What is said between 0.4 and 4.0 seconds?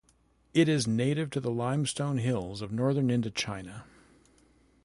It is native to the limestone hills of northern Indochina.